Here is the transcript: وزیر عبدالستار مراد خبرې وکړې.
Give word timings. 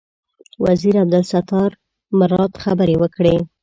وزیر 0.65 0.95
عبدالستار 1.03 1.69
مراد 2.19 2.51
خبرې 2.63 2.95
وکړې. 2.99 3.35